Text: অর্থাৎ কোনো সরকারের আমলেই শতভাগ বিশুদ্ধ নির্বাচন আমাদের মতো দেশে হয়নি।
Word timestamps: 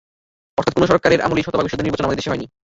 অর্থাৎ 0.59 0.73
কোনো 0.75 0.87
সরকারের 0.91 1.23
আমলেই 1.25 1.45
শতভাগ 1.45 1.65
বিশুদ্ধ 1.65 1.81
নির্বাচন 1.83 2.03
আমাদের 2.05 2.13
মতো 2.15 2.21
দেশে 2.21 2.31
হয়নি। 2.31 2.45